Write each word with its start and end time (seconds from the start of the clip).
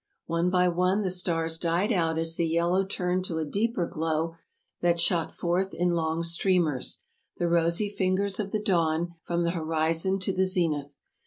One 0.25 0.49
by 0.49 0.67
one 0.67 1.03
the 1.03 1.11
stars 1.11 1.59
died 1.59 1.91
out 1.91 2.17
as 2.17 2.35
the 2.35 2.47
yellow 2.47 2.83
turned 2.83 3.23
to 3.25 3.37
a 3.37 3.45
deeper 3.45 3.85
glow 3.85 4.33
that 4.79 4.99
shot 4.99 5.31
forth 5.31 5.75
in 5.75 5.89
long 5.89 6.23
streamers, 6.23 7.03
the 7.37 7.47
rosy 7.47 7.87
fingers 7.87 8.39
of 8.39 8.51
the 8.51 8.63
dawn, 8.63 9.13
from 9.21 9.43
the 9.43 9.51
hori 9.51 9.93
zon 9.93 10.17
to 10.21 10.33
the 10.33 10.45
zenith. 10.47 10.97